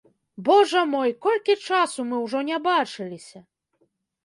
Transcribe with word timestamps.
Божа 0.47 0.81
мой, 0.93 1.09
колькі 1.25 1.55
часу 1.67 2.07
мы 2.13 2.23
ўжо 2.23 2.43
не 2.49 2.57
бачыліся! 2.71 3.39